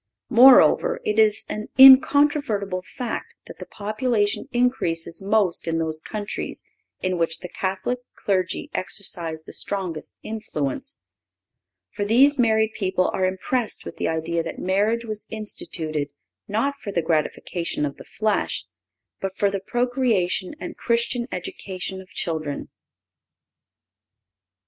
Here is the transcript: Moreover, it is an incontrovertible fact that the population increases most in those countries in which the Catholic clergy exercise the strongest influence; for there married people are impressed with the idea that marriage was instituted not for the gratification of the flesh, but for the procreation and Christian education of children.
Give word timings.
Moreover, 0.31 0.99
it 1.05 1.19
is 1.19 1.45
an 1.47 1.67
incontrovertible 1.77 2.81
fact 2.97 3.35
that 3.45 3.59
the 3.59 3.67
population 3.67 4.49
increases 4.51 5.21
most 5.21 5.67
in 5.67 5.77
those 5.77 6.01
countries 6.01 6.63
in 7.01 7.19
which 7.19 7.37
the 7.37 7.47
Catholic 7.47 7.99
clergy 8.15 8.71
exercise 8.73 9.43
the 9.43 9.53
strongest 9.53 10.17
influence; 10.23 10.97
for 11.91 12.03
there 12.03 12.27
married 12.39 12.71
people 12.73 13.11
are 13.13 13.27
impressed 13.27 13.85
with 13.85 13.97
the 13.97 14.07
idea 14.07 14.41
that 14.41 14.57
marriage 14.57 15.05
was 15.05 15.27
instituted 15.29 16.11
not 16.47 16.73
for 16.81 16.91
the 16.91 17.03
gratification 17.03 17.85
of 17.85 17.97
the 17.97 18.03
flesh, 18.03 18.65
but 19.19 19.35
for 19.35 19.51
the 19.51 19.59
procreation 19.59 20.55
and 20.59 20.77
Christian 20.77 21.27
education 21.31 22.01
of 22.01 22.09
children. 22.09 22.69